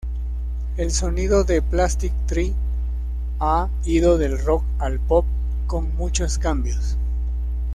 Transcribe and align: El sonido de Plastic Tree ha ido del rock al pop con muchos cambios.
El 0.77 0.89
sonido 0.89 1.43
de 1.43 1.61
Plastic 1.61 2.11
Tree 2.25 2.55
ha 3.39 3.69
ido 3.85 4.17
del 4.17 4.39
rock 4.43 4.63
al 4.79 4.99
pop 4.99 5.25
con 5.67 5.95
muchos 5.95 6.39
cambios. 6.39 6.97